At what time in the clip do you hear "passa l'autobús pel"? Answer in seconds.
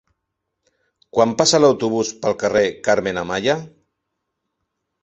1.41-2.37